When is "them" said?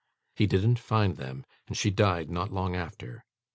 1.17-1.45